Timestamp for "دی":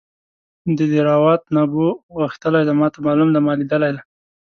2.67-2.73, 3.31-3.39, 3.95-4.01